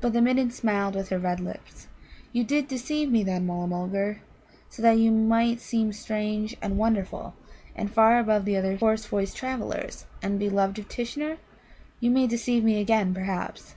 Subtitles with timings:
[0.00, 1.88] But the Midden smiled with her red lips.
[2.32, 4.20] "You did deceive me, then, Mulla mulgar,
[4.70, 7.34] so that you might seem strange and wonderful,
[7.74, 11.38] and far above the other hoarse voiced travellers, the beloved of Tishnar?
[11.98, 13.70] You may deceive me again, perhaps.